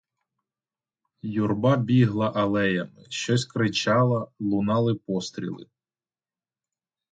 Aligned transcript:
Юрба 1.35 1.77
бігла 1.77 2.31
алеями, 2.31 3.05
щось 3.09 3.45
кричала, 3.45 4.27
лунали 4.39 4.95
постріли. 4.95 5.65